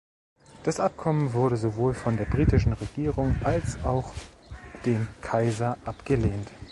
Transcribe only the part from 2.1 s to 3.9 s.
der britischen Regierung als